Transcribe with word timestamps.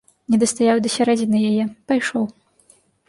Не 0.35 0.37
дастаяў 0.43 0.79
і 0.81 0.83
да 0.87 0.91
сярэдзіны 0.95 1.37
яе, 1.53 1.63
пайшоў. 1.93 2.23